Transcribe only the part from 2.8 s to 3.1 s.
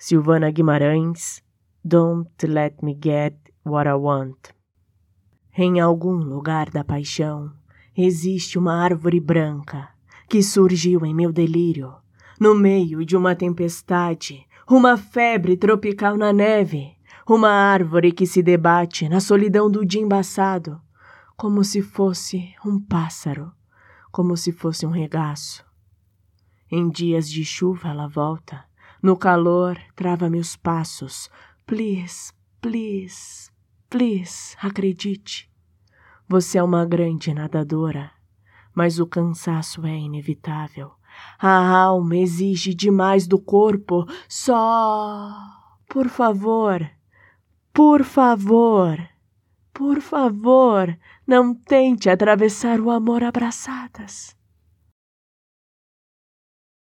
Me